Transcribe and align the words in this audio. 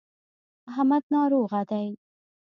محمد 0.65 1.03
ناروغه 1.13 1.61
دی. 1.69 1.87